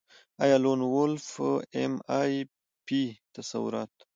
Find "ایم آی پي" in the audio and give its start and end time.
1.75-3.01